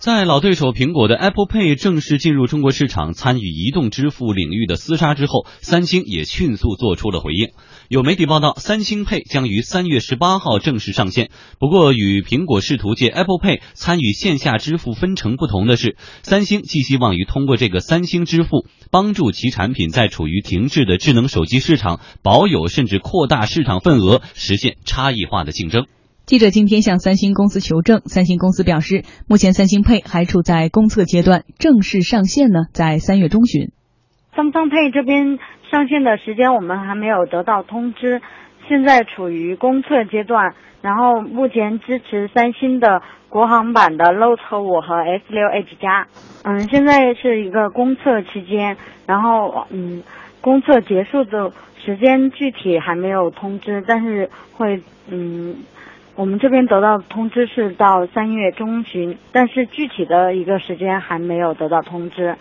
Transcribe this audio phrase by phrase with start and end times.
[0.00, 7.50] 在老对手苹果的 Apple Pay 正式进入中国市场，参与移动支付领域的厮杀之后，三星也迅速做出了回应。
[7.90, 11.28] 有媒体报道，三星 Pay 将于三月十八号正式上线。
[11.58, 25.84] 不过，与苹果试图借 Apple Pay 参与线下支付分成不同的是，三星寄希望于通过这个三星支付，帮助其产品在处于停滞的智能手机市场保有甚至扩大市场份额，实现差异化的竞争。
[26.30, 33.72] 记者今天向三星公司求证，三星公司表示，目前三星 Pay 还处在公测阶段，正式上线呢在三月中旬。
[34.36, 35.40] 三星 Pay 这边
[35.72, 38.22] 上线的时间我们还没有得到通知，
[38.68, 46.06] 现在处于公测阶段，然后目前支持三星的国行版的 Note 五和 S 六 Edge 加，
[46.44, 50.04] 嗯，现在是一个公测期间，然后嗯，
[50.40, 51.50] 公测结束的
[51.84, 55.56] 时间具体还没有通知，但是会嗯。
[56.20, 62.36] 我们这边得到通知是到三月中旬，但是具体的一个时间还没有得到通知。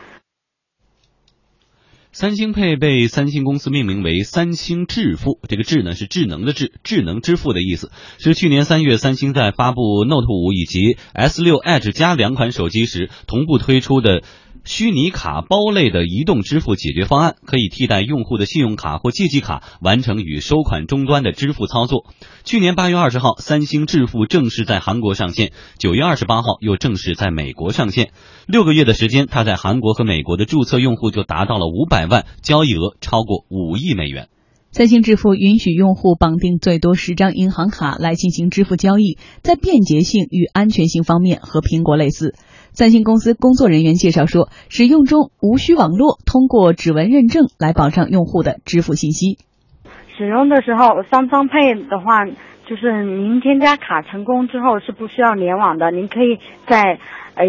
[2.12, 7.89] 三星配被三星公司命名为三星智付，这个智呢是智能的智，智能支付的意思。
[8.17, 14.23] 是去年三月三星在发布 Note 五以及 S 六 Edge 加两款手机时同步推出的。
[14.65, 22.05] 虚拟卡包类的移动支付解决方案，可以替代用户的信用卡或借记卡，完成与收款终端的支付操作。
[22.43, 28.12] 去年八月二十号，三星支付正式在韩国上线；九月二十八号又正式在美国上线。
[28.48, 34.29] 六个月的时间，它在韩国和美国的注册用户就达到了五百万，交易额超过五亿美元。
[34.71, 42.35] 三星支付允许用户绑定最多十张银行卡来进行支付交易，在便捷性与安全性方面和苹果类似。
[42.71, 49.39] 三星公司工作人员介绍说，使用中无需网络，通过指纹认证来保障用户的支付信息。
[50.15, 52.26] 使用的时候，三方 Pay 的话，
[52.67, 56.99] 就是您添加卡成功之后是不需要联网的，您可以在
[57.33, 57.45] 呃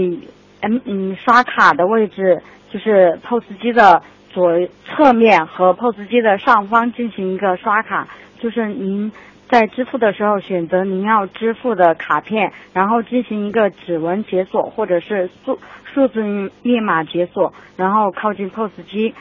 [0.62, 4.02] 嗯嗯刷卡的位置，就是 POS 机的
[4.32, 8.08] 左侧面和 POS 机的上方进行一个刷卡，
[8.38, 9.12] 就是您。
[9.50, 15.58] 在支付的时候，选择您要支付的卡片，然后进行一个指纹解锁或者是数
[15.92, 16.22] 数字
[16.62, 19.12] 密码解锁，然后靠近 POS 机，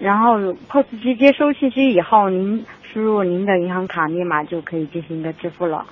[0.00, 5.86] 然后 POS 机接收信息以后，您输入您的银行卡密码就可以进行一个支付了。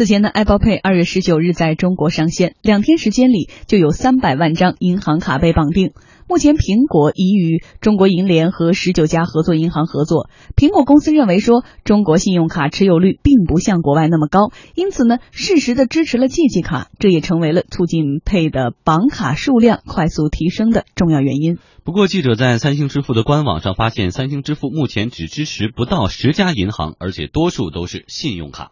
[0.00, 5.92] 此前的 Apple Pay 二月十九日在中国上线，两天时间里就有三百万张银行卡被绑定。
[6.26, 10.30] 目前，苹果已与中国银联和十九家合作银行合作。
[10.56, 21.58] 苹果公司认为说，中国信用卡持有率并不像国外那么高，因此呢，适时的支持了借记卡，这也成为了促进配的绑卡数量快速提升的重要原因。
[21.84, 28.70] 不过，记者在三星支付的官网上发现，三星支付目前只支持不到十家银行，而且多数都是信用卡。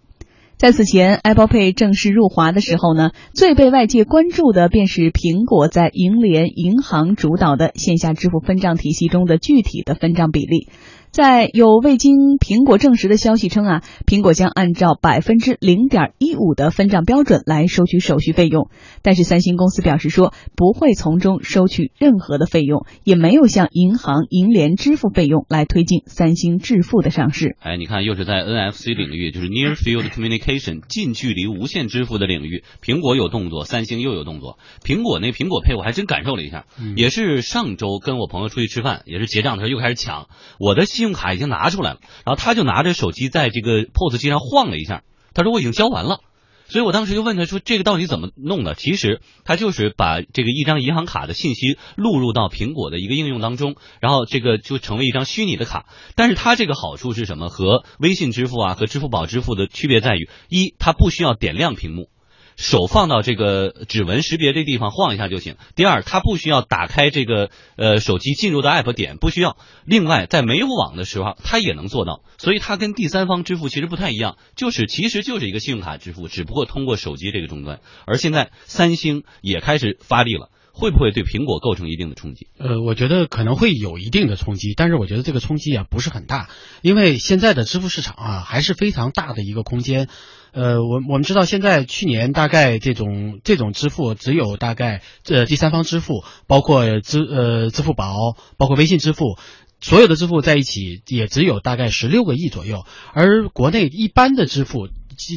[0.58, 10.66] 在此前，Apple Pay 正式入华的时候呢，最被外界关注的便是苹果在银联银行主导的线下支付分账体系中的具体的分账比例。
[11.10, 18.68] 在有未经苹果证实的消息称啊，苹果将按照百分之零点一五的分账标准来收取手续费用。
[19.02, 27.56] 但是三星公司表示说，不会从中收取任何的费用，也没有向银行银联支付费用来推进三星致富的上市。
[27.60, 34.58] 哎，你看，又是在 NFC 领域，就是 Near Field Communication 近距离无线支付的领域，苹果有动作，三星又有动作。
[34.84, 36.66] 苹果那苹果配我还真感受了一下，
[36.96, 40.28] 也是上周跟我朋友出去吃饭，也是结账的时候又开始抢
[40.60, 40.84] 我的。
[40.98, 46.18] 信用卡已经拿出来了，然后他就拿着手机在这个 POS 机上晃了一下，他说我已经交完了，
[46.66, 48.74] 所以我当时就问他说这个到底怎么弄的？
[48.74, 55.86] 其实他就是把这个一张银行卡的信息录入到苹果的一个应用当中，然后这个就成为一张虚拟的卡。
[56.16, 57.48] 但是它这个好处是什么？
[57.48, 62.08] 和微信支付啊和支付宝支付的区别在于，一它不需要点亮屏幕。
[62.58, 65.54] 手放到这个指纹识别这地方晃一下就行。
[65.76, 69.56] 第二，它不需要打开这个呃手机进入的 app 点，不需要。
[69.84, 72.22] 另外，在没有网的时候，它也能做到。
[72.36, 77.78] 所以它跟第三方支付其实不太一样，就是其实就是一个信用卡支付，只不过通过手机这个终端。
[78.06, 80.50] 而现在三星也开始发力了。
[80.78, 82.46] 会不会对苹果构成一定的冲击？
[82.56, 86.48] 呃，我觉得可能会有一定的冲击，但是我觉得这个冲击啊不是很大，
[86.82, 90.06] 因为现在的支付市场啊还是非常大的一个空间。
[90.52, 98.14] 呃，我我们知道现在去年大概这种这种支付只有大概这第三方支付，包括支呃支付宝，
[98.56, 99.36] 包括微信支付，
[99.80, 104.88] 所有的支付在一起也只有大概十六个亿左右，而国内一般的支付。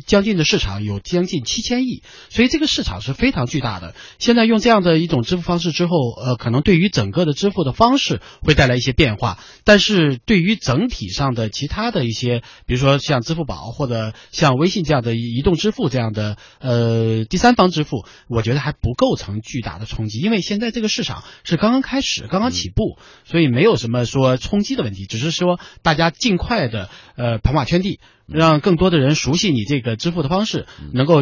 [0.06, 3.94] 将近的市场有将近七千亿，所以这个市场是非常巨大的。
[4.20, 26.90] 现在用这样的一种支付方式之后，呃，可能对于整个的支付的方式会带来一些变化，但是对于整体上的其他的一些，比如说像支付宝或者像微信这样的移动支付这样的呃第三方支付，我觉得还不构成巨大的冲击，因为现在这个市场是刚刚开始，刚刚起步，所以没有什么说冲击的问题，只是说大家尽快的
[27.22, 28.00] 呃跑马圈地。
[28.34, 31.22] 让更多的人熟悉你这个支付的方式，能够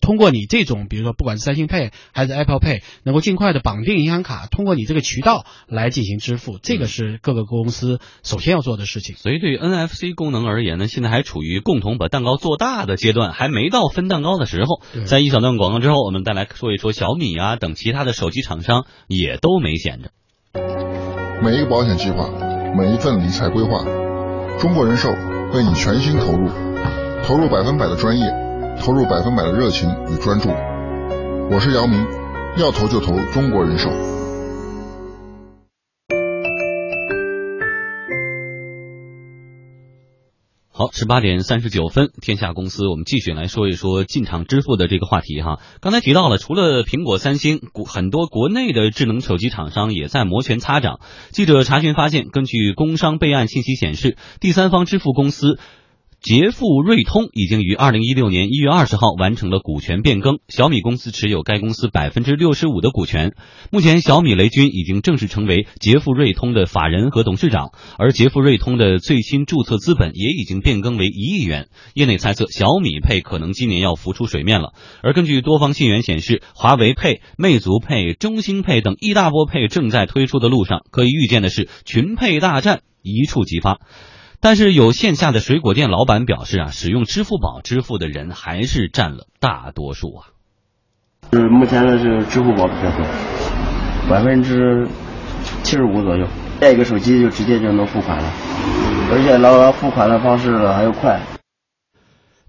[0.00, 9.14] 通过你这种，比如说不管是三星 Pay 还是 Apple Pay，能够尽快的绑定银行卡，通过你这个渠道来进行支付，这个是各个公司首先要做的事情。
[9.14, 14.82] 所以对于 NFC 功能而言呢，现在还处于共同把蛋糕做大的阶段，还没到分蛋糕的时候。
[15.04, 20.10] 在一小段广告之后，我们再来说一说小米啊等其他的手机厂商也都没闲着。
[21.40, 22.28] 每一个保险计划，
[22.76, 23.84] 每一份理财规划，
[24.58, 25.08] 中国人寿。
[25.54, 26.50] 为你全心投入，
[27.24, 28.26] 投入百分百的专业，
[28.78, 30.50] 投入百分百的热情与专注。
[31.50, 32.06] 我是姚明，
[32.58, 33.88] 要投就投中国人寿。
[40.78, 45.58] 好，十八点三十九分，天下公司，我们继续来说一说进场支付的这个话题哈。
[45.80, 51.00] 刚才提到了，除了苹果、三星，国很多国内的智能手机厂商也在摩拳擦掌。
[51.32, 55.58] 记者查询发现，根据工商备案信息显示，第三方支付公司。
[56.20, 63.36] 捷富瑞通已经于二零一六年一月二十号完成了股权变更，小米公司持有该公司百分之六十五的股权。
[63.70, 71.68] 目前，小米雷军已经正式成为捷富瑞通的法人和董事长，而捷富瑞通的最新注册资本也已经变更为一亿元。
[71.94, 74.72] 业内猜测，小米配可能今年要浮出水面了。
[75.04, 83.78] 而根据多方信源显示，华为配、魅族配、中兴配等一大波配正在推出的路上，可以预见的是群配大战一触即发。
[84.40, 90.26] 但是有线下的水果店老板表示啊，使用支付宝支付的人还是占了大多数啊。
[91.32, 93.04] 是目前的是支付宝比较多，
[94.08, 94.86] 百分之
[95.62, 96.26] 七十五左右，
[96.60, 98.32] 带一个手机就直接就能付款了，
[99.12, 101.20] 而且老付款的方式还要快。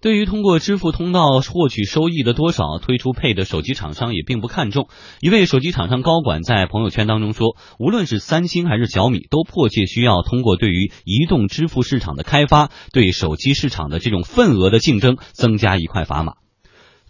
[0.02, 4.88] 对于通过支付通道获取收益的多少，推出配的手机厂商也并不看重。
[5.20, 16.34] 一位手机厂商高管在朋友圈当中说：“无论是三星还是小米，都迫切需要通过对于移动支付市场的开发，对手机市场的这种份额的竞争增加一块砝码。”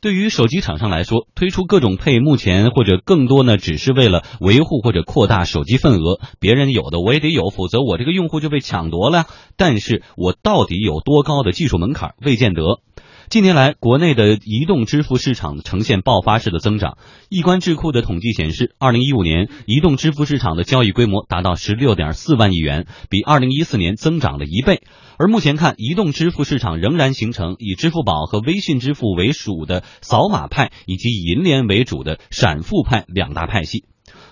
[0.01, 6.19] 对于手机厂商来说，推出各种配，目前或者更多呢，只是为了维护或者扩大手机份额。
[6.40, 9.25] 别人有的我也得有，否则我这个用户就被抢夺了。
[9.57, 12.80] 但是我到底有多高的技术门槛，未见得。
[13.30, 16.98] 近年来，国内的移动支付市场呈现爆发式的增长。
[17.30, 24.81] 易观智库的统计显示，二零一五年移动支付市场的交易规模达到十六点四万亿元，比二零一四年增长了一倍。
[25.20, 33.86] 而目前看，移动支付市场仍然形成以支付宝和微信支付为主的扫码派，以及银联为主的闪付派两大派系。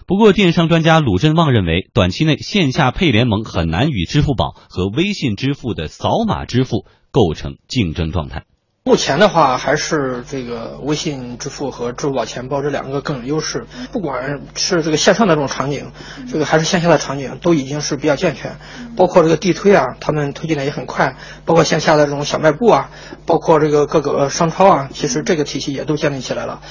[0.08, 8.46] 不过，电商专家鲁振旺认为，短期内线下配联盟很难与支付宝和微信支付的扫码支付构成竞争状态。
[8.88, 13.66] 目前的话，还是这个微信支付和支付宝钱包这两个更有优势。
[13.92, 15.92] 不管是这个线上的这种场景，
[16.31, 18.56] 这个还是线下的场景，都已经是比较健全。
[18.95, 21.18] 包括这个地推啊，他们推进的也很快。
[21.44, 22.89] 包括线下的这种小卖部啊，
[23.25, 26.62] 包括这个各个商超啊，其实这个体系也都建立起来了。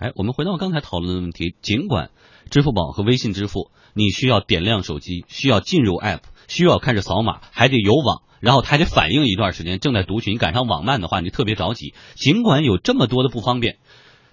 [0.00, 2.10] 哎，我们回到刚才讨论的问题，尽管
[2.50, 8.22] 支付宝和微信支付，你需要点亮手机，需要进入 App，需要看着扫码，还得有网。
[8.38, 11.94] 然后他还得反应一段时间，正在读取，你赶上网慢的话，你特别着急。
[12.14, 13.78] 尽管有这么多的不方便，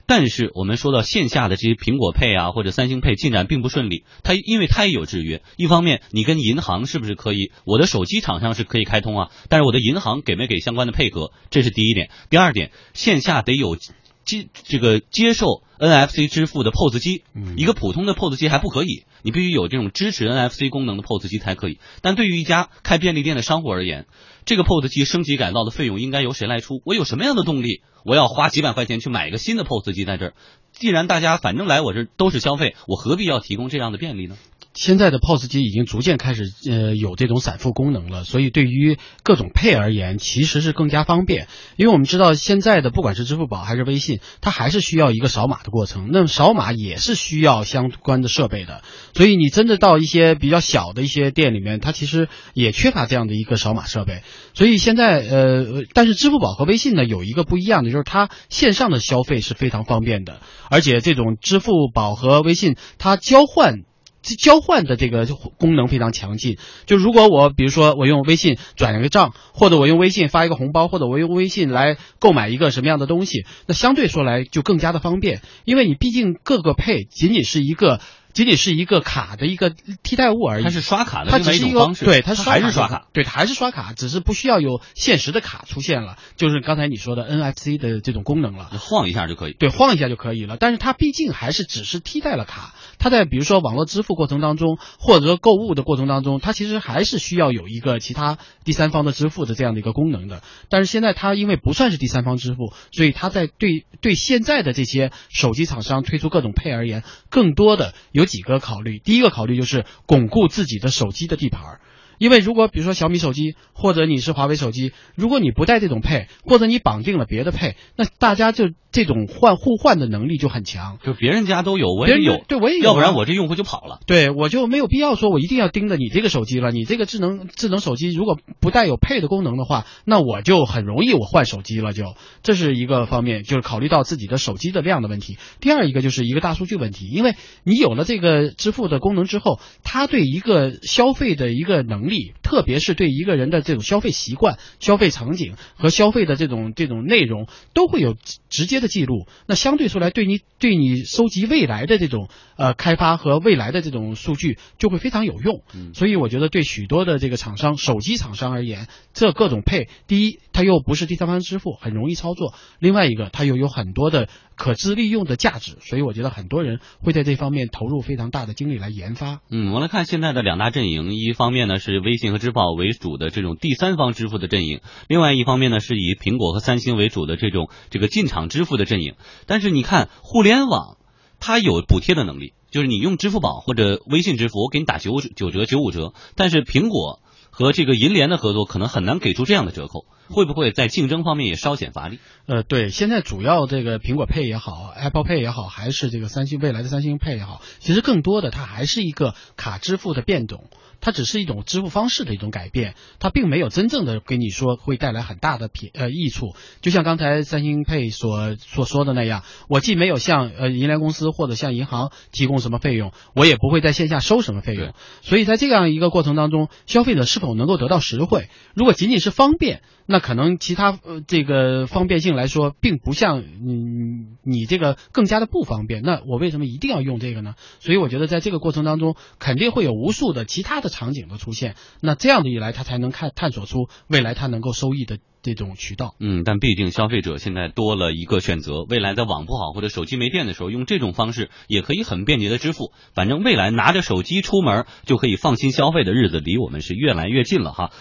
[0.06, 4.04] 但是我们说到线下的这些苹果配啊或者三星配进展并不顺利。
[4.22, 7.54] 它因为它也有制约，一方面你跟银行是不是可以？
[7.66, 11.32] 我的手机厂商是可以开通啊，但是我的银行给没给相关的配合？
[11.50, 12.12] 这是第一点。
[12.30, 13.78] 第二点，线下得有
[14.26, 17.24] 接这个接受 NFC 支付的 POS 机，
[17.58, 19.06] 一个普通的 POS 机还不可以。
[19.22, 21.80] 你必须有这种支持 NFC 功能的 POS 机才可以。
[22.02, 24.06] 但对于一家开便利店的商户而言，
[24.46, 26.82] 这个 POS 机升级改造的费用应该由谁来出？
[26.86, 27.82] 我有什么样的动力？
[28.06, 30.34] 我要花几百块钱去买一个新的 POS 机在这儿？
[30.72, 34.38] 既然大家反正来我这都是消费，我何必要提供这样的便利呢？
[34.74, 41.48] 现在的 POS 机已经逐渐开始呃有这种闪付功能了，所以对于各种配而言，其实是更加方便。
[41.76, 48.82] 因为我们知道现在的不管是支付宝还是微信，它还是需要一个扫码的过程，那扫码也是需要相关的设备的。
[49.14, 54.24] 所以你真的到一些比较小的一些店里面，它其实也缺乏这样的一个扫码设备。
[54.56, 63.84] 所以现在呃，但是支付宝和微信呢有一个不一样的，就是它线上的消费是非常方便的，而且这种支付宝和微信它交换。
[64.24, 66.58] 交换的这个功能非常强劲。
[66.86, 78.00] 就如果我比如说我用微信转一个账，或者我用微信发一个红包，或者我用微信来购买一个什么样的东西，那相对说来就更加的方便，因为你毕竟各个配仅仅是一个。
[78.34, 79.70] 仅仅是一个卡的一个
[80.02, 90.58] 替代物而已，它是刷卡的它只是一个方式，对，它还是刷卡，对，它还是刷卡，只是不需要有现实的卡出现了，就是刚才你说的 NFC 的这种功能了，晃一下就可以，对，晃一下就可以了。
[90.60, 100.42] 但是它毕竟还是只是替代了卡，它在比如说网络支付过程当中，或者说购物的过程当中，它其实还是需要有一个其他第三方的支付的这样的一个功能的。
[100.70, 109.00] 但是现在它因为不算是第三方支付，所以它在对对现在的这些手机厂商推出各种配而言，更多的有有几个考虑。
[109.00, 111.82] 第一个考虑就是巩固自己的手机的地盘儿。
[112.18, 120.98] 因为如果比如说小米手机或者你是华为手机，如果你不带这种配，或者你绑定了别的配，那大家就这种换互换的能力就很强。
[121.04, 124.00] 就别人家都有，我也有，对我也有，要不然我这用户就跑了。
[124.06, 126.72] 对，我就没有必要说我一定要盯着你这个手机了。
[126.72, 131.94] 你这个智能智能手机如果不带有配的功能的话，那我就很容易我换手机了。
[131.94, 135.38] 就这是一个方面，就是考虑到自己的手机的量的问题。
[135.60, 148.16] 第二一个就是一个大数据问题，因为你有了这个支付的功能之后，它对一个消费的一个能力，特别是对一个人的这种消费习惯、消费场景和消费的这种这种内容，都会有
[148.50, 149.28] 直接的记录。
[149.48, 155.62] 那相对说来，对你对你收集未来的这种呃开发和未来的这种数据，就会非常有用。
[155.94, 165.78] 所以我觉得对许多的这个厂商、手机厂商而言，这各种配，第一，它又不是第三方支付，很容易操作；另外一个，它又有很多的可资利用的价值。
[165.82, 169.42] 所以我觉得很多人会在这方面投入非常大的精力来研发。
[169.50, 172.72] 嗯，我们来看现在的两大阵营，一方面呢是微信和支付宝。
[172.72, 179.16] 为主的这种第三方支付的阵营，另外一方面呢是以苹果和三星为主的这种这个进场支付的阵营。
[179.46, 180.98] 但是你看，互联网
[181.40, 186.14] 它有补贴的能力，就是你用支付宝或者微信支付，我给你打九九折、九五折。
[186.36, 187.20] 但是苹果
[187.52, 192.20] 和这个银联的合作可能很难给出这样的折扣，会不会在竞争方面也稍显乏力？
[192.46, 200.70] 呃，对，现在主要这个苹果 Pay 也好，Apple Pay 也好，还是这个三星未来的三星 Pay 也好，其实更多的它还是一个卡支付的变种。
[201.06, 206.56] 它只是一种支付方式的一种改变，它并没有真正的给你说会带来很大的便呃益处。
[206.80, 214.94] 就像刚才三星 Pay 所所说的那样，我既没有向呃银联公司或者向银行提供什么费用，我也不会在线下收什么费用。
[215.22, 218.48] 所以在这样一个过程当中，消费者是否能够得到实惠？
[218.74, 226.02] 如果仅仅是方便，那可能其他呃这个方便性来说，并不像嗯你这个更加的不方便。
[226.02, 227.56] 那我为什么一定要用这个呢？
[227.82, 230.94] 所以我觉得在这个过程当中，肯定会有无数的其他的。
[230.94, 236.14] 场景的出现，那这样的一来，他才能看探索出未来他能够收益的这种渠道。
[236.20, 242.92] 嗯，但毕竟消费者现在多了一个选择，未来在网不好或者手机没电的时候，用这种方式也可以很便捷的支付。
[243.16, 247.92] 反正未来拿着手机出门就可以放心消费的日子，离我们是越来越近了哈。